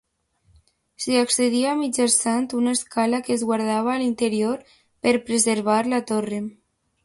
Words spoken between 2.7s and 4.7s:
escala que es guardava a l'interior